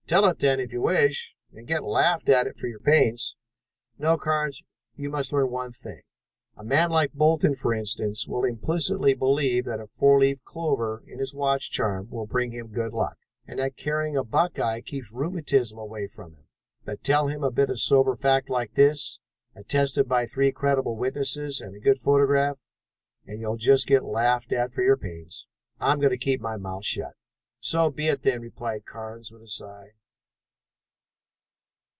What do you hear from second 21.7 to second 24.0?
a good photograph, and you'll just